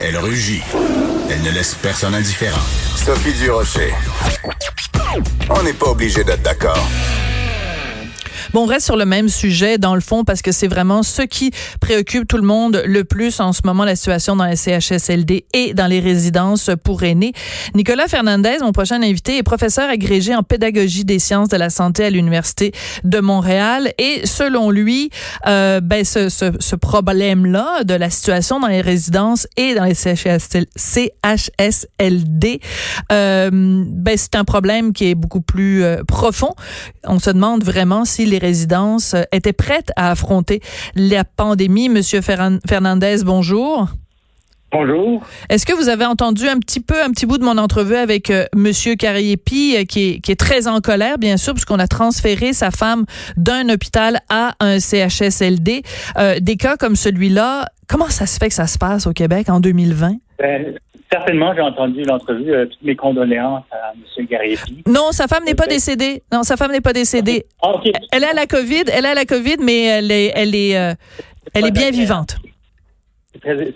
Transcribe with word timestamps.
Elle 0.00 0.16
rugit. 0.16 0.62
Elle 1.28 1.42
ne 1.42 1.50
laisse 1.50 1.74
personne 1.74 2.14
indifférent. 2.14 2.60
Sophie 2.94 3.32
Durocher. 3.32 3.92
On 5.50 5.60
n'est 5.64 5.72
pas 5.72 5.86
obligé 5.86 6.22
d'être 6.22 6.42
d'accord. 6.42 6.88
Bon, 8.52 8.62
on 8.62 8.66
reste 8.66 8.86
sur 8.86 8.96
le 8.96 9.04
même 9.04 9.28
sujet 9.28 9.76
dans 9.76 9.94
le 9.94 10.00
fond 10.00 10.24
parce 10.24 10.40
que 10.40 10.52
c'est 10.52 10.68
vraiment 10.68 11.02
ce 11.02 11.20
qui 11.22 11.50
préoccupe 11.80 12.26
tout 12.26 12.38
le 12.38 12.42
monde 12.42 12.82
le 12.86 13.04
plus 13.04 13.40
en 13.40 13.52
ce 13.52 13.60
moment, 13.64 13.84
la 13.84 13.94
situation 13.94 14.36
dans 14.36 14.46
les 14.46 14.56
CHSLD 14.56 15.44
et 15.52 15.74
dans 15.74 15.86
les 15.86 16.00
résidences 16.00 16.70
pour 16.82 17.02
aînés. 17.02 17.34
Nicolas 17.74 18.08
Fernandez, 18.08 18.56
mon 18.62 18.72
prochain 18.72 19.02
invité, 19.02 19.36
est 19.36 19.42
professeur 19.42 19.90
agrégé 19.90 20.34
en 20.34 20.42
pédagogie 20.42 21.04
des 21.04 21.18
sciences 21.18 21.48
de 21.48 21.58
la 21.58 21.68
santé 21.68 22.06
à 22.06 22.10
l'Université 22.10 22.72
de 23.04 23.20
Montréal 23.20 23.92
et 23.98 24.22
selon 24.24 24.70
lui, 24.70 25.10
euh, 25.46 25.80
ben, 25.80 26.04
ce, 26.04 26.30
ce, 26.30 26.52
ce 26.58 26.76
problème-là 26.76 27.84
de 27.84 27.94
la 27.94 28.08
situation 28.08 28.60
dans 28.60 28.68
les 28.68 28.80
résidences 28.80 29.46
et 29.56 29.74
dans 29.74 29.84
les 29.84 29.94
CHSLD, 29.94 31.10
euh, 33.12 33.50
ben, 33.52 34.16
c'est 34.16 34.36
un 34.36 34.44
problème 34.44 34.94
qui 34.94 35.10
est 35.10 35.14
beaucoup 35.14 35.42
plus 35.42 35.84
euh, 35.84 36.02
profond. 36.04 36.54
On 37.04 37.18
se 37.18 37.30
demande 37.30 37.62
vraiment 37.62 38.04
si 38.06 38.24
les 38.24 38.37
résidences 38.38 39.14
euh, 39.14 39.22
étaient 39.32 39.52
prêtes 39.52 39.92
à 39.96 40.10
affronter 40.10 40.60
la 40.94 41.24
pandémie. 41.24 41.88
Monsieur 41.88 42.20
Fernandez, 42.20 43.16
bonjour. 43.24 43.88
Bonjour. 44.70 45.22
Est-ce 45.48 45.64
que 45.64 45.72
vous 45.72 45.88
avez 45.88 46.04
entendu 46.04 46.46
un 46.46 46.58
petit 46.58 46.80
peu, 46.80 47.02
un 47.02 47.10
petit 47.10 47.24
bout 47.24 47.38
de 47.38 47.44
mon 47.44 47.56
entrevue 47.56 47.96
avec 47.96 48.30
euh, 48.30 48.44
Monsieur 48.54 48.96
Cariepi, 48.96 49.76
euh, 49.76 49.84
qui, 49.84 50.10
est, 50.10 50.20
qui 50.20 50.30
est 50.30 50.38
très 50.38 50.68
en 50.68 50.80
colère, 50.80 51.18
bien 51.18 51.38
sûr, 51.38 51.54
puisqu'on 51.54 51.78
a 51.78 51.86
transféré 51.86 52.52
sa 52.52 52.70
femme 52.70 53.04
d'un 53.36 53.68
hôpital 53.70 54.20
à 54.28 54.54
un 54.60 54.78
CHSLD. 54.78 55.82
des 56.40 56.56
cas 56.56 56.76
comme 56.76 56.96
celui-là, 56.96 57.66
comment 57.86 58.10
ça 58.10 58.26
se 58.26 58.38
fait 58.38 58.48
que 58.48 58.54
ça 58.54 58.66
se 58.66 58.76
passe 58.76 59.06
au 59.06 59.12
Québec 59.12 59.48
en 59.48 59.60
2020? 59.60 60.16
Certainement, 61.10 61.54
j'ai 61.54 61.62
entendu 61.62 62.02
l'entrevue. 62.04 62.52
Euh, 62.52 62.66
toutes 62.66 62.82
mes 62.82 62.96
condoléances 62.96 63.64
à 63.70 63.92
M. 63.94 64.26
Gariepi. 64.26 64.82
Non, 64.86 65.12
sa 65.12 65.26
femme 65.26 65.44
n'est 65.44 65.54
pas 65.54 65.66
décédée. 65.66 66.22
Non, 66.32 66.42
sa 66.42 66.56
femme 66.56 66.72
n'est 66.72 66.82
pas 66.82 66.92
décédée. 66.92 67.46
Ah, 67.62 67.74
elle 68.12 68.24
a 68.24 68.34
la 68.34 68.46
COVID, 68.46 68.84
elle 68.92 69.06
a 69.06 69.14
la 69.14 69.24
COVID, 69.24 69.56
mais 69.62 69.84
elle 69.84 70.12
est, 70.12 70.32
elle 70.34 70.54
est, 70.54 70.76
euh, 70.76 70.92
elle 71.54 71.66
est 71.66 71.70
bien 71.70 71.90
vivante. 71.90 72.36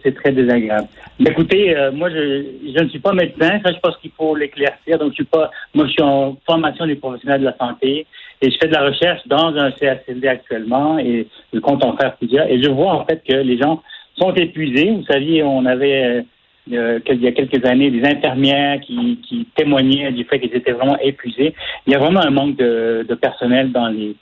C'est 0.02 0.14
très, 0.14 0.32
désagréable. 0.32 0.88
Mais 1.20 1.30
écoutez, 1.30 1.76
euh, 1.76 1.92
moi, 1.92 2.10
je, 2.10 2.44
je, 2.76 2.82
ne 2.82 2.88
suis 2.88 2.98
pas 2.98 3.12
médecin. 3.12 3.60
Ça, 3.64 3.72
je 3.72 3.78
pense 3.78 3.96
qu'il 3.98 4.10
faut 4.10 4.34
l'éclaircir. 4.34 4.98
Donc, 4.98 5.10
je 5.10 5.14
suis 5.14 5.24
pas. 5.24 5.50
Moi, 5.72 5.86
je 5.86 5.92
suis 5.92 6.02
en 6.02 6.36
formation 6.44 6.86
des 6.86 6.96
professionnels 6.96 7.40
de 7.40 7.46
la 7.46 7.56
santé 7.56 8.06
et 8.42 8.50
je 8.50 8.56
fais 8.60 8.66
de 8.66 8.72
la 8.72 8.82
recherche 8.82 9.20
dans 9.26 9.54
un 9.56 9.70
CHSLD 9.70 10.26
actuellement 10.26 10.98
et 10.98 11.28
je 11.54 11.60
compte 11.60 11.84
en 11.84 11.96
faire 11.96 12.16
plusieurs. 12.16 12.46
Et 12.48 12.60
je 12.62 12.68
vois 12.68 12.92
en 12.92 13.06
fait 13.06 13.22
que 13.26 13.36
les 13.36 13.56
gens 13.56 13.82
sont 14.18 14.34
épuisés. 14.34 14.90
Vous 14.90 15.04
saviez, 15.04 15.42
on 15.44 15.64
avait 15.64 16.24
il 16.66 16.74
y 16.74 17.26
a 17.26 17.32
quelques 17.32 17.64
années, 17.64 17.90
des 17.90 18.04
infirmières 18.04 18.80
qui, 18.80 19.18
qui 19.28 19.46
témoignaient 19.56 20.12
du 20.12 20.24
fait 20.24 20.38
qu'ils 20.38 20.54
étaient 20.54 20.72
vraiment 20.72 20.98
épuisés. 20.98 21.54
Il 21.86 21.92
y 21.92 21.96
a 21.96 21.98
vraiment 21.98 22.20
un 22.20 22.30
manque 22.30 22.56
de, 22.56 23.04
de 23.08 23.14
personnel 23.14 23.72
dans 23.72 23.88
les 23.88 24.16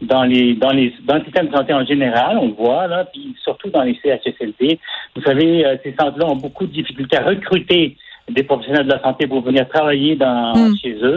dans 0.00 0.24
les 0.24 0.54
dans 0.54 0.70
les 0.70 0.92
dans 1.04 1.16
le 1.16 1.24
système 1.24 1.46
de 1.46 1.54
santé 1.54 1.72
en 1.72 1.84
général, 1.84 2.38
on 2.38 2.48
le 2.48 2.54
voit 2.54 2.86
là, 2.88 3.04
puis 3.04 3.36
surtout 3.42 3.70
dans 3.70 3.82
les 3.82 3.96
CHSLD. 4.02 4.78
Vous 5.14 5.22
savez, 5.22 5.64
euh, 5.64 5.76
ces 5.84 5.94
centres-là 5.98 6.26
ont 6.26 6.36
beaucoup 6.36 6.66
de 6.66 6.72
difficultés 6.72 7.18
à 7.18 7.24
recruter 7.24 7.96
des 8.28 8.42
professionnels 8.42 8.86
de 8.86 8.92
la 8.92 9.02
santé 9.02 9.26
pour 9.26 9.42
venir 9.42 9.68
travailler 9.68 10.16
dans 10.16 10.54
hmm. 10.54 10.76
chez 10.76 10.94
eux. 11.02 11.16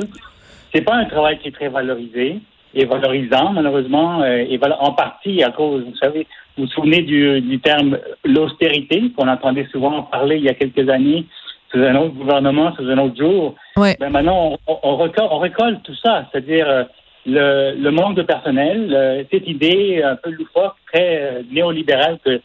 C'est 0.74 0.82
pas 0.82 0.96
un 0.96 1.06
travail 1.06 1.40
qui 1.40 1.48
est 1.48 1.52
très 1.52 1.70
valorisé 1.70 2.40
et 2.76 2.86
valorisant, 2.86 3.54
malheureusement, 3.54 4.22
euh, 4.22 4.46
et 4.50 4.60
en 4.80 4.92
partie 4.92 5.42
à 5.42 5.52
cause, 5.52 5.84
vous 5.86 5.96
savez, 5.96 6.28
vous 6.58 6.66
vous 6.66 6.70
souvenez 6.70 7.02
du, 7.02 7.42
du 7.42 7.60
terme 7.60 7.98
l'austérité 8.26 9.12
qu'on 9.18 9.30
entendait 9.30 9.68
souvent 9.72 10.04
parler 10.04 10.38
il 10.38 10.44
y 10.44 10.50
a 10.50 10.54
quelques 10.54 10.90
années 10.90 11.26
sous 11.72 11.80
un 11.80 11.96
autre 11.96 12.16
gouvernement, 12.16 12.76
sous 12.76 12.88
un 12.90 12.98
autre 12.98 13.18
jour. 13.18 13.56
Ouais. 13.78 13.96
Ben 14.00 14.10
maintenant, 14.10 14.58
on, 14.68 14.78
on, 14.84 15.40
récolte, 15.40 15.84
tout 15.84 15.96
ça, 16.04 16.28
c'est-à-dire 16.32 16.70
euh, 16.70 16.84
le, 17.26 17.76
le, 17.82 17.92
manque 17.92 18.16
de 18.16 18.24
personnel, 18.24 18.94
euh, 18.94 19.24
cette 19.32 19.48
idée 19.48 20.04
un 20.04 20.18
peu 20.18 20.32
loufoque, 20.32 20.76
très 20.94 21.44
néolibérale 21.52 22.20
que 22.26 22.42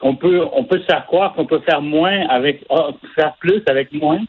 on 0.00 0.16
peut 0.16 0.44
on 0.52 0.64
peut 0.64 0.80
se 0.80 0.84
faire 0.84 1.06
croire 1.06 1.34
qu'on 1.34 1.46
peut 1.46 1.60
faire 1.60 1.80
moins 1.80 2.26
avec 2.28 2.64
oh, 2.68 2.90
faire 3.14 3.34
plus 3.38 3.62
avec 3.66 3.92
moins. 3.92 4.20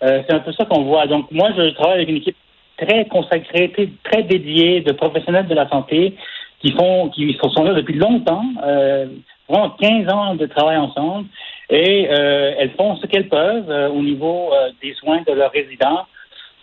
c'est 0.00 0.32
un 0.32 0.38
peu 0.38 0.52
ça 0.52 0.64
qu'on 0.64 0.84
voit. 0.84 1.06
Donc 1.06 1.30
moi, 1.30 1.50
je 1.56 1.74
travaille 1.74 1.96
avec 1.96 2.08
une 2.08 2.16
équipe 2.16 2.36
très 2.80 3.04
consacrée, 3.06 3.72
très 4.04 4.22
dédiée 4.22 4.80
de 4.80 4.92
professionnels 4.92 5.46
de 5.46 5.54
la 5.54 5.68
santé 5.68 6.14
qui 6.60 6.72
font, 6.72 7.08
qui 7.08 7.36
sont 7.40 7.64
là 7.64 7.74
depuis 7.74 7.94
longtemps, 7.94 8.44
euh, 8.62 9.06
vraiment 9.48 9.70
15 9.70 10.12
ans 10.12 10.34
de 10.34 10.46
travail 10.46 10.76
ensemble, 10.76 11.26
et 11.70 12.08
euh, 12.10 12.54
elles 12.58 12.72
font 12.72 12.96
ce 12.96 13.06
qu'elles 13.06 13.28
peuvent 13.28 13.70
euh, 13.70 13.88
au 13.88 14.02
niveau 14.02 14.50
des 14.82 14.94
soins 14.94 15.22
de 15.26 15.32
leurs 15.32 15.52
résidents. 15.52 16.06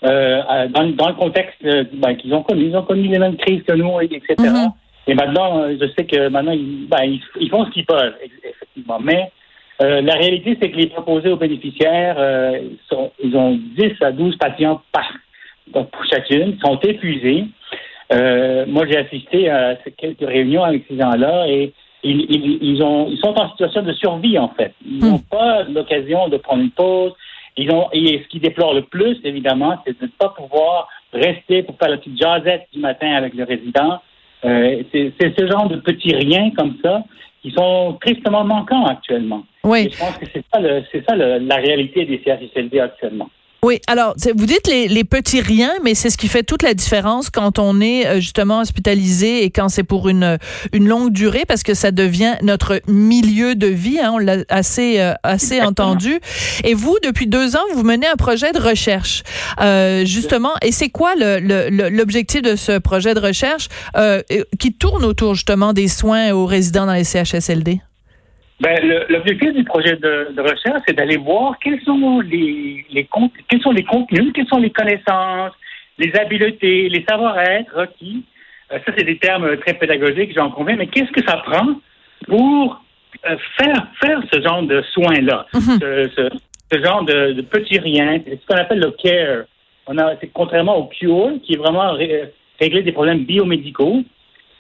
Dans, 0.04 0.94
dans, 0.96 1.08
le 1.08 1.16
contexte 1.16 1.58
ben, 1.64 2.16
qu'ils 2.18 2.32
ont 2.36 2.44
connu, 2.44 2.66
ils 2.66 2.78
ont 2.78 2.84
connu 2.84 3.08
les 3.08 3.18
mêmes 3.18 3.36
crises 3.36 3.64
que 3.64 3.74
nous, 3.74 4.00
etc. 4.00 4.36
Mm-hmm. 4.38 4.72
Et 5.08 5.16
maintenant, 5.16 5.68
je 5.70 5.88
sais 5.98 6.06
que 6.06 6.28
maintenant, 6.28 6.52
ils, 6.52 6.88
ben, 6.88 7.18
ils, 7.40 7.50
font 7.50 7.66
ce 7.66 7.72
qu'ils 7.72 7.86
peuvent, 7.86 8.14
effectivement. 8.44 9.00
Mais 9.02 9.32
la 9.80 10.14
réalité, 10.14 10.56
c'est 10.62 10.70
que 10.70 10.78
les 10.78 10.86
proposés 10.86 11.30
aux 11.30 11.38
bénéficiaires, 11.38 12.18
sont, 12.88 13.12
ils 13.24 13.36
ont 13.36 13.60
10 13.76 13.94
à 14.02 14.12
12 14.12 14.38
patients 14.38 14.82
par, 14.92 15.12
donc 15.74 15.90
pour 15.92 16.06
chacune, 16.06 16.58
sont 16.64 16.80
épuisés. 16.80 17.46
Euh, 18.14 18.66
moi, 18.68 18.86
j'ai 18.88 18.98
assisté 18.98 19.50
à 19.50 19.76
quelques 19.98 20.26
réunions 20.26 20.64
avec 20.64 20.86
ces 20.88 20.98
gens-là 20.98 21.48
et 21.48 21.74
ils, 22.04 22.22
ils, 22.30 22.58
ils, 22.62 22.84
ont, 22.84 23.08
ils 23.10 23.18
sont 23.18 23.38
en 23.38 23.50
situation 23.50 23.82
de 23.82 23.94
survie, 23.94 24.38
en 24.38 24.50
fait. 24.50 24.74
Ils 24.86 25.00
n'ont 25.00 25.18
hmm. 25.18 25.30
pas 25.30 25.64
l'occasion 25.64 26.30
de 26.30 26.38
prendre 26.38 26.64
une 26.64 26.72
pause. 26.72 27.14
Ils 27.58 27.72
ont, 27.72 27.90
et 27.92 28.22
ce 28.24 28.28
qui 28.30 28.40
déplore 28.40 28.74
le 28.74 28.84
plus, 28.84 29.18
évidemment, 29.24 29.82
c'est 29.86 30.00
de 30.00 30.06
ne 30.06 30.12
pas 30.12 30.30
pouvoir 30.30 30.88
rester 31.12 31.64
pour 31.64 31.76
faire 31.78 31.90
la 31.90 31.98
petite 31.98 32.20
jasette 32.22 32.68
du 32.72 32.80
matin 32.80 33.14
avec 33.14 33.34
le 33.34 33.44
résident. 33.44 34.00
Euh, 34.46 34.84
c'est 34.92 35.14
ce 35.20 35.48
genre 35.48 35.68
de 35.68 35.78
petits 35.78 36.14
riens 36.14 36.52
comme 36.52 36.76
ça 36.84 37.04
qui 37.42 37.52
sont 37.52 37.98
tristement 38.00 38.44
manquants 38.44 38.86
actuellement. 38.86 39.44
Oui. 39.64 39.90
je 39.92 39.98
pense 39.98 40.18
que 40.18 40.26
c'est 40.32 40.44
ça, 40.54 40.60
le, 40.60 40.84
ça 41.08 41.16
le, 41.16 41.40
la 41.40 41.56
réalité 41.56 42.06
des 42.06 42.22
CHSLD 42.24 42.80
actuellement. 42.80 43.30
Oui, 43.64 43.82
alors 43.88 44.14
vous 44.36 44.46
dites 44.46 44.68
les, 44.68 44.88
les 44.88 45.04
petits 45.04 45.42
riens, 45.42 45.74
mais 45.84 45.96
c'est 45.96 46.12
ce 46.12 46.18
qui 46.18 46.28
fait 46.28 46.44
toute 46.44 46.62
la 46.62 46.76
différence 46.76 47.32
quand 47.32 47.58
on 47.58 47.82
est 47.82 48.06
euh, 48.06 48.20
justement 48.20 48.60
hospitalisé 48.60 49.44
et 49.44 49.50
quand 49.50 49.68
c'est 49.68 49.84
pour 49.84 50.10
une 50.10 50.38
une 50.74 50.88
longue 50.88 51.12
durée 51.12 51.44
parce 51.48 51.64
que 51.64 51.74
ça 51.74 51.92
devient 51.92 52.36
notre 52.44 52.82
milieu 52.88 53.56
de 53.56 53.66
vie. 53.66 54.00
Hein, 54.00 54.12
on 54.14 54.18
l'a 54.20 54.38
assez 54.50 55.00
euh, 55.00 55.14
assez 55.24 55.60
entendu. 55.60 56.20
Et 56.64 56.76
vous, 56.76 56.98
depuis 57.04 57.26
deux 57.26 57.56
ans, 57.56 57.66
vous 57.74 57.84
menez 57.84 58.08
un 58.08 58.16
projet 58.16 58.52
de 58.52 58.60
recherche 58.60 59.24
euh, 59.60 60.06
justement. 60.06 60.54
Et 60.62 60.72
c'est 60.72 60.90
quoi 60.90 61.16
l'objectif 61.16 62.44
le, 62.44 62.52
de 62.52 62.56
ce 62.56 62.78
projet 62.78 63.16
de 63.16 63.20
recherche 63.20 63.70
euh, 63.96 64.22
qui 64.60 64.74
tourne 64.74 65.04
autour 65.04 65.34
justement 65.34 65.74
des 65.74 65.88
soins 65.88 66.32
aux 66.32 66.46
résidents 66.46 66.86
dans 66.86 66.94
les 66.94 67.04
CHSLD? 67.04 67.82
Ben, 68.60 68.76
l'objectif 69.10 69.54
du 69.54 69.64
projet 69.64 69.96
de, 69.98 70.34
de 70.36 70.42
recherche, 70.42 70.82
c'est 70.88 70.96
d'aller 70.96 71.18
voir 71.18 71.60
quels 71.60 71.80
sont 71.84 72.22
les, 72.22 72.86
les 72.90 73.08
quels 73.48 73.62
sont 73.62 73.72
les 73.72 73.84
contenus, 73.84 74.34
quelles 74.34 74.48
sont 74.48 74.58
les 74.58 74.72
connaissances, 74.72 75.52
les 76.00 76.16
habiletés, 76.16 76.90
les 76.90 77.06
savoir-être 77.08 77.72
requis. 77.76 78.24
Euh, 78.72 78.80
ça, 78.84 78.92
c'est 78.98 79.04
des 79.04 79.20
termes 79.20 79.58
très 79.58 79.76
pédagogiques, 79.76 80.34
j'en 80.36 80.50
conviens, 80.50 80.76
mais 80.76 80.88
qu'est-ce 80.88 81.12
que 81.12 81.24
ça 81.24 81.38
prend 81.38 81.68
pour 82.28 82.82
euh, 83.30 83.38
faire 83.58 83.88
faire 84.02 84.22
ce 84.34 84.42
genre 84.42 84.64
de 84.64 84.82
soins-là, 84.92 85.46
mm-hmm. 85.54 85.80
ce, 85.80 86.10
ce, 86.16 86.38
ce, 86.72 86.84
genre 86.84 87.04
de, 87.04 87.80
riens, 87.80 88.20
c'est 88.26 88.42
ce 88.42 88.46
qu'on 88.48 88.60
appelle 88.60 88.80
le 88.80 88.92
care. 88.92 89.46
On 89.86 89.98
a, 90.00 90.16
contrairement 90.34 90.78
au 90.78 90.88
cure, 90.88 91.34
qui 91.44 91.54
est 91.54 91.58
vraiment 91.58 91.94
régler 92.60 92.82
des 92.82 92.92
problèmes 92.92 93.24
biomédicaux. 93.24 94.04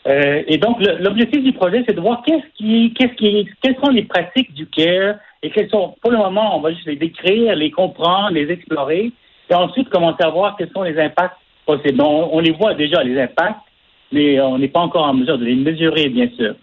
Euh, 0.07 0.43
et 0.47 0.57
donc, 0.57 0.77
l'objectif 0.79 1.43
du 1.43 1.53
projet, 1.53 1.83
c'est 1.87 1.95
de 1.95 2.01
voir 2.01 2.23
qu'est-ce 2.25 2.57
qui, 2.57 2.93
qu'est-ce 2.93 3.13
qui, 3.13 3.49
quelles 3.61 3.75
sont 3.83 3.91
les 3.91 4.03
pratiques 4.03 4.53
du 4.53 4.65
CARE 4.67 5.15
et 5.43 5.49
quelles 5.49 5.69
sont, 5.69 5.95
pour 6.01 6.11
le 6.11 6.17
moment, 6.17 6.57
on 6.57 6.61
va 6.61 6.71
juste 6.71 6.87
les 6.87 6.95
décrire, 6.95 7.55
les 7.55 7.71
comprendre, 7.71 8.31
les 8.31 8.49
explorer, 8.49 9.11
et 9.49 9.53
ensuite 9.53 9.89
commencer 9.89 10.23
à 10.23 10.29
voir 10.29 10.55
quels 10.57 10.71
sont 10.71 10.83
les 10.83 10.97
impacts 10.99 11.37
possibles. 11.65 12.01
On, 12.01 12.29
on 12.33 12.39
les 12.39 12.51
voit 12.51 12.73
déjà, 12.73 13.03
les 13.03 13.19
impacts, 13.19 13.59
mais 14.11 14.39
on 14.39 14.57
n'est 14.57 14.69
pas 14.69 14.79
encore 14.79 15.05
en 15.05 15.13
mesure 15.13 15.37
de 15.37 15.45
les 15.45 15.55
mesurer, 15.55 16.09
bien 16.09 16.29
sûr. 16.37 16.55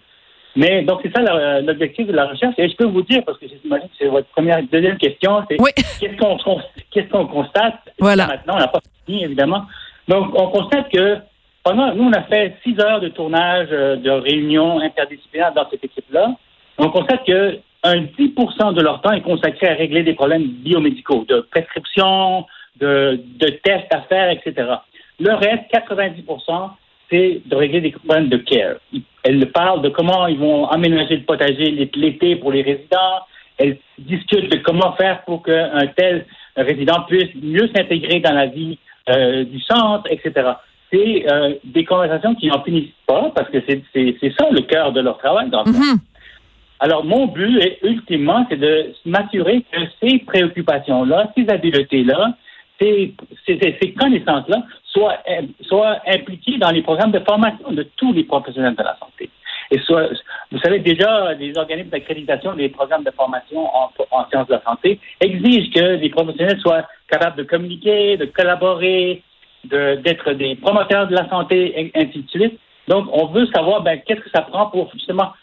Mais 0.55 0.83
donc, 0.83 1.01
c'est 1.03 1.11
ça 1.15 1.61
l'objectif 1.61 2.07
de 2.07 2.13
la 2.13 2.27
recherche. 2.27 2.55
Et 2.57 2.69
je 2.69 2.75
peux 2.75 2.85
vous 2.85 3.01
dire, 3.01 3.23
parce 3.25 3.37
que 3.37 3.45
j'imagine 3.47 3.87
que 3.89 3.93
c'est 3.99 4.07
votre 4.07 4.27
première, 4.29 4.63
deuxième 4.63 4.97
question, 4.97 5.43
c'est 5.49 5.57
qu'est-ce 5.99 6.17
qu'on 6.17 6.37
qu'est-ce 6.91 7.09
qu'on 7.09 7.27
constate 7.27 7.75
voilà. 7.99 8.27
Maintenant, 8.27 8.55
on 8.55 8.59
n'a 8.59 8.67
pas 8.67 8.79
fini, 9.05 9.25
évidemment. 9.25 9.65
Donc, 10.07 10.33
on 10.33 10.47
constate 10.47 10.89
que 10.91 11.17
pendant, 11.65 11.95
nous, 11.95 12.03
on 12.03 12.13
a 12.13 12.21
fait 12.21 12.55
six 12.63 12.79
heures 12.79 13.01
de 13.01 13.09
tournage 13.09 13.69
euh, 13.71 13.95
de 13.95 14.11
réunions 14.11 14.79
interdisciplinaires 14.79 15.51
dans 15.51 15.67
cette 15.69 15.83
équipe-là. 15.83 16.35
On 16.77 16.89
constate 16.89 17.25
que 17.25 17.57
un 17.83 18.01
10 18.01 18.33
de 18.75 18.81
leur 18.81 19.01
temps 19.01 19.11
est 19.11 19.21
consacré 19.21 19.67
à 19.67 19.73
régler 19.73 20.03
des 20.03 20.13
problèmes 20.13 20.43
biomédicaux, 20.43 21.25
de 21.27 21.41
prescription, 21.51 22.45
de, 22.79 23.19
tests 23.63 23.93
à 23.93 24.01
faire, 24.01 24.29
etc. 24.29 24.53
Le 25.19 25.33
reste, 25.33 25.63
90% 25.73 26.69
c'est 27.07 27.41
de 27.45 27.55
régler 27.55 27.81
des 27.81 27.91
problèmes 27.91 28.29
de 28.29 28.37
care. 28.37 28.77
Elles 29.23 29.51
parlent 29.51 29.83
de 29.83 29.89
comment 29.89 30.25
ils 30.25 30.39
vont 30.39 30.67
aménager 30.67 31.17
le 31.17 31.23
potager 31.23 31.89
l'été 31.93 32.35
pour 32.35 32.51
les 32.51 32.63
résidents. 32.63 33.19
elles 33.59 33.77
discutent 33.99 34.51
de 34.51 34.57
comment 34.57 34.93
faire 34.93 35.21
pour 35.23 35.43
qu'un 35.43 35.85
tel 35.95 36.25
résident 36.57 37.03
puisse 37.07 37.29
mieux 37.35 37.69
s'intégrer 37.75 38.21
dans 38.21 38.33
la 38.33 38.47
vie 38.47 38.79
euh, 39.07 39.43
du 39.43 39.59
centre, 39.61 40.11
etc. 40.11 40.53
C'est 40.91 41.25
euh, 41.29 41.55
des 41.63 41.83
conversations 41.83 42.35
qui 42.35 42.47
n'en 42.47 42.63
finissent 42.63 42.93
pas 43.07 43.31
parce 43.35 43.49
que 43.49 43.57
c'est 43.67 44.33
ça 44.37 44.49
le 44.51 44.61
cœur 44.61 44.91
de 44.91 45.01
leur 45.01 45.17
travail. 45.17 45.49
Dans 45.49 45.63
mm-hmm. 45.63 45.99
Alors, 46.79 47.05
mon 47.05 47.27
but, 47.27 47.59
est, 47.61 47.79
ultimement, 47.83 48.45
c'est 48.49 48.57
de 48.57 48.93
m'assurer 49.05 49.65
que 49.71 49.79
ces 50.01 50.19
préoccupations-là, 50.19 51.31
ces 51.35 51.49
habiletés-là, 51.49 52.35
ces, 52.79 53.13
ces, 53.47 53.93
connaissances-là 53.97 54.63
soient, 54.83 55.17
soient 55.61 55.97
impliquées 56.07 56.57
dans 56.57 56.71
les 56.71 56.81
programmes 56.81 57.11
de 57.11 57.19
formation 57.19 57.71
de 57.71 57.83
tous 57.95 58.11
les 58.11 58.25
professionnels 58.25 58.75
de 58.75 58.83
la 58.83 58.97
santé. 58.99 59.29
Et 59.71 59.79
soit, 59.79 60.09
vous 60.51 60.59
savez 60.59 60.79
déjà, 60.79 61.33
les 61.33 61.57
organismes 61.57 61.89
d'accréditation 61.89 62.53
des 62.53 62.69
programmes 62.69 63.03
de 63.03 63.11
formation 63.11 63.65
en, 63.73 63.89
en 64.11 64.29
sciences 64.29 64.47
de 64.47 64.53
la 64.53 64.61
santé 64.61 64.99
exigent 65.21 65.71
que 65.73 65.95
les 65.95 66.09
professionnels 66.09 66.59
soient 66.59 66.85
capables 67.09 67.37
de 67.37 67.43
communiquer, 67.43 68.17
de 68.17 68.25
collaborer, 68.25 69.23
d'être 69.65 70.31
des 70.33 70.55
promoteurs 70.55 71.07
de 71.07 71.15
la 71.15 71.27
santé, 71.29 71.91
ainsi 71.95 72.21
de 72.21 72.29
suite. 72.29 72.59
Donc, 72.87 73.07
on 73.11 73.27
veut 73.27 73.47
savoir 73.47 73.81
ben, 73.81 73.99
qu'est-ce 74.05 74.21
que 74.21 74.29
ça 74.29 74.41
prend 74.41 74.67
pour 74.67 74.91
justement 74.93 75.33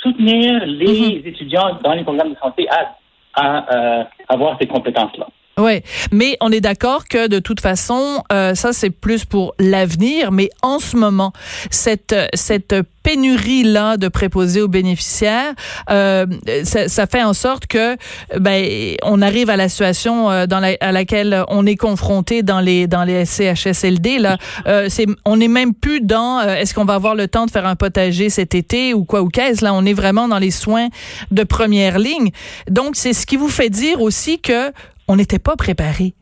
soutenir 0.00 0.64
les 0.66 1.20
mhm. 1.20 1.26
étudiants 1.26 1.78
dans 1.82 1.92
les 1.92 2.02
programmes 2.02 2.30
de 2.30 2.38
santé 2.38 2.66
à, 2.70 2.96
à 3.34 3.74
euh, 3.74 4.04
avoir 4.28 4.56
ces 4.60 4.66
compétences-là. 4.66 5.26
Oui, 5.58 5.82
mais 6.12 6.36
on 6.40 6.52
est 6.52 6.60
d'accord 6.60 7.08
que 7.08 7.26
de 7.26 7.40
toute 7.40 7.60
façon, 7.60 8.22
euh, 8.32 8.54
ça 8.54 8.72
c'est 8.72 8.90
plus 8.90 9.24
pour 9.24 9.54
l'avenir, 9.58 10.30
mais 10.30 10.50
en 10.62 10.78
ce 10.78 10.96
moment, 10.96 11.32
cette 11.70 12.14
cette 12.34 12.76
pénurie 13.02 13.64
là 13.64 13.96
de 13.96 14.08
préposés 14.08 14.60
aux 14.60 14.68
bénéficiaires, 14.68 15.54
euh, 15.90 16.26
ça, 16.62 16.88
ça, 16.88 17.06
fait 17.06 17.22
en 17.22 17.32
sorte 17.32 17.66
que 17.66 17.96
ben 18.38 18.96
on 19.02 19.20
arrive 19.22 19.50
à 19.50 19.56
la 19.56 19.68
situation 19.68 20.30
euh, 20.30 20.46
dans 20.46 20.60
la, 20.60 20.76
à 20.80 20.92
laquelle 20.92 21.42
on 21.48 21.66
est 21.66 21.76
confronté 21.76 22.42
dans 22.42 22.60
les 22.60 22.86
dans 22.86 23.04
les 23.04 23.24
CHSLD 23.24 24.18
là. 24.18 24.36
Euh, 24.66 24.86
c'est 24.88 25.06
on 25.24 25.38
n'est 25.38 25.48
même 25.48 25.74
plus 25.74 26.00
dans 26.00 26.38
euh, 26.40 26.54
est-ce 26.54 26.74
qu'on 26.74 26.84
va 26.84 26.94
avoir 26.94 27.14
le 27.14 27.26
temps 27.26 27.46
de 27.46 27.50
faire 27.50 27.66
un 27.66 27.76
potager 27.76 28.30
cet 28.30 28.54
été 28.54 28.94
ou 28.94 29.04
quoi 29.04 29.22
ou 29.22 29.28
qu'est-ce? 29.28 29.64
Là. 29.64 29.74
On 29.74 29.84
est 29.84 29.94
vraiment 29.94 30.28
dans 30.28 30.38
les 30.38 30.50
soins 30.52 30.88
de 31.30 31.42
première 31.42 31.98
ligne. 31.98 32.30
Donc 32.70 32.94
c'est 32.94 33.12
ce 33.12 33.26
qui 33.26 33.36
vous 33.36 33.48
fait 33.48 33.70
dire 33.70 34.00
aussi 34.02 34.38
que 34.38 34.70
on 35.08 35.16
n'était 35.16 35.38
pas 35.38 35.56
préparé. 35.56 36.14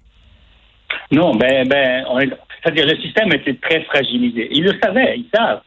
Non, 1.10 1.34
ben, 1.34 1.68
ben, 1.68 2.04
c'est-à-dire 2.62 2.86
le 2.86 2.96
système 3.02 3.32
était 3.32 3.54
très 3.54 3.82
fragilisé. 3.82 4.48
Ils 4.52 4.64
le 4.64 4.78
savaient, 4.82 5.18
ils 5.18 5.28
savent. 5.34 5.60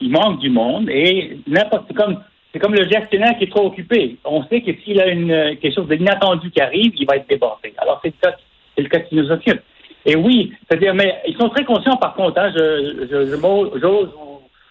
Il 0.00 0.10
manque 0.10 0.40
du 0.40 0.50
monde 0.50 0.88
et 0.90 1.38
n'importe 1.46 1.92
comme 1.94 2.22
c'est 2.52 2.58
comme 2.58 2.74
le 2.74 2.88
gestionnaire 2.88 3.36
qui 3.38 3.44
est 3.44 3.50
trop 3.50 3.66
occupé. 3.66 4.16
On 4.24 4.42
sait 4.44 4.60
que 4.60 4.72
s'il 4.82 5.00
a 5.00 5.08
une, 5.08 5.56
quelque 5.58 5.74
chose 5.74 5.88
d'inattendu 5.88 6.50
qui 6.50 6.60
arrive, 6.60 6.92
il 6.96 7.06
va 7.06 7.16
être 7.16 7.28
débordé. 7.28 7.74
Alors 7.78 8.00
c'est 8.02 8.14
le 8.14 8.20
cas, 8.20 8.36
c'est 8.74 8.82
le 8.82 8.88
cas 8.88 9.00
qui 9.00 9.14
nous 9.14 9.30
occupe. 9.30 9.60
Et 10.04 10.16
oui, 10.16 10.52
c'est-à-dire, 10.68 10.94
mais 10.94 11.16
ils 11.26 11.36
sont 11.36 11.48
très 11.48 11.64
conscients 11.64 11.96
par 11.96 12.14
contre. 12.14 12.38
Hein, 12.40 12.52
je, 12.54 13.06
je, 13.10 13.80
j'ose 13.80 14.10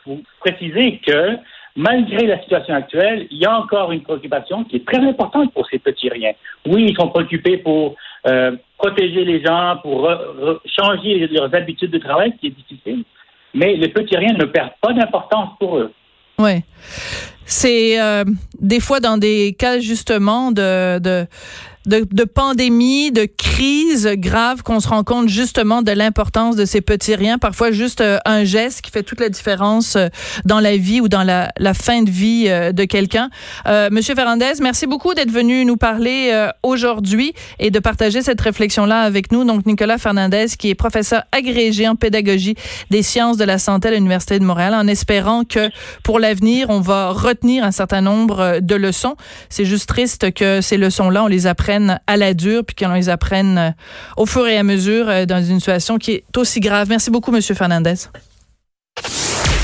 vous 0.05 0.21
préciser 0.39 0.99
que 1.05 1.37
malgré 1.75 2.25
la 2.25 2.39
situation 2.41 2.73
actuelle, 2.73 3.27
il 3.31 3.37
y 3.37 3.45
a 3.45 3.57
encore 3.57 3.91
une 3.91 4.01
préoccupation 4.01 4.63
qui 4.63 4.77
est 4.77 4.85
très 4.85 4.99
importante 4.99 5.53
pour 5.53 5.67
ces 5.67 5.79
petits 5.79 6.09
riens. 6.09 6.33
Oui, 6.65 6.87
ils 6.89 6.95
sont 6.95 7.09
préoccupés 7.09 7.57
pour 7.57 7.95
euh, 8.27 8.55
protéger 8.77 9.25
les 9.25 9.43
gens, 9.43 9.77
pour 9.81 10.09
changer 10.65 11.27
leurs 11.27 11.53
habitudes 11.53 11.91
de 11.91 11.99
travail, 11.99 12.33
qui 12.39 12.47
est 12.47 12.51
difficile, 12.51 13.03
mais 13.53 13.75
les 13.75 13.89
petits 13.89 14.17
riens 14.17 14.33
ne 14.33 14.45
perdent 14.45 14.73
pas 14.81 14.93
d'importance 14.93 15.49
pour 15.59 15.77
eux. 15.77 15.91
Oui. 16.39 16.63
C'est 17.45 17.99
euh, 17.99 18.23
des 18.59 18.79
fois 18.79 18.99
dans 18.99 19.17
des 19.17 19.55
cas 19.57 19.79
justement 19.79 20.51
de, 20.51 20.99
de 20.99 21.27
de, 21.85 22.05
de 22.11 22.23
pandémie, 22.23 23.11
de 23.11 23.25
crise 23.25 24.07
grave 24.15 24.63
qu'on 24.63 24.79
se 24.79 24.87
rend 24.87 25.03
compte 25.03 25.29
justement 25.29 25.81
de 25.81 25.91
l'importance 25.91 26.55
de 26.55 26.65
ces 26.65 26.81
petits 26.81 27.15
riens. 27.15 27.37
Parfois 27.37 27.71
juste 27.71 28.01
euh, 28.01 28.17
un 28.25 28.43
geste 28.43 28.81
qui 28.81 28.91
fait 28.91 29.03
toute 29.03 29.19
la 29.19 29.29
différence 29.29 29.95
euh, 29.95 30.07
dans 30.45 30.59
la 30.59 30.77
vie 30.77 31.01
ou 31.01 31.07
dans 31.07 31.23
la, 31.23 31.51
la 31.57 31.73
fin 31.73 32.01
de 32.01 32.09
vie 32.09 32.45
euh, 32.47 32.71
de 32.71 32.85
quelqu'un. 32.85 33.29
Monsieur 33.91 34.15
Fernandez, 34.15 34.53
merci 34.61 34.87
beaucoup 34.87 35.13
d'être 35.13 35.31
venu 35.31 35.65
nous 35.65 35.77
parler 35.77 36.31
aujourd'hui 36.63 37.33
et 37.59 37.71
de 37.71 37.79
partager 37.79 38.21
cette 38.21 38.39
réflexion-là 38.41 39.01
avec 39.01 39.31
nous. 39.31 39.43
Donc 39.43 39.65
Nicolas 39.65 39.97
Fernandez, 39.97 40.47
qui 40.57 40.69
est 40.69 40.75
professeur 40.75 41.23
agrégé 41.31 41.87
en 41.87 41.95
pédagogie 41.95 42.55
des 42.89 43.03
sciences 43.03 43.37
de 43.37 43.43
la 43.43 43.57
santé 43.57 43.89
à 43.89 43.91
l'Université 43.91 44.39
de 44.39 44.45
Montréal, 44.45 44.73
en 44.73 44.87
espérant 44.87 45.43
que 45.43 45.69
pour 46.03 46.19
l'avenir, 46.19 46.69
on 46.69 46.79
va 46.79 47.11
un 47.43 47.71
certain 47.71 48.01
nombre 48.01 48.59
de 48.61 48.75
leçons. 48.75 49.15
C'est 49.49 49.65
juste 49.65 49.87
triste 49.87 50.33
que 50.33 50.61
ces 50.61 50.77
leçons-là, 50.77 51.23
on 51.23 51.27
les 51.27 51.47
apprenne 51.47 51.99
à 52.07 52.17
la 52.17 52.33
dure, 52.33 52.63
puis 52.65 52.75
qu'on 52.75 52.93
les 52.93 53.09
apprenne 53.09 53.57
euh, 53.57 53.71
au 54.17 54.25
fur 54.25 54.47
et 54.47 54.57
à 54.57 54.63
mesure 54.63 55.09
euh, 55.09 55.25
dans 55.25 55.43
une 55.43 55.59
situation 55.59 55.97
qui 55.97 56.11
est 56.11 56.37
aussi 56.37 56.59
grave. 56.59 56.87
Merci 56.89 57.11
beaucoup, 57.11 57.31
Monsieur 57.31 57.55
Fernandez. 57.55 57.95